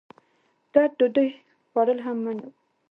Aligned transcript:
ګډ 0.73 0.89
ډوډۍ 0.97 1.29
خوړل 1.69 1.99
هم 2.05 2.17
منع 2.23 2.43
وو. 2.45 2.51